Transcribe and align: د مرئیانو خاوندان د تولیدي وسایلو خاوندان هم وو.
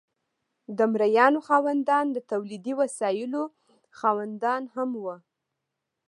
د 0.77 0.79
مرئیانو 0.93 1.39
خاوندان 1.47 2.05
د 2.11 2.17
تولیدي 2.31 2.73
وسایلو 2.81 3.43
خاوندان 3.99 4.63
هم 4.75 4.89
وو. 5.03 5.15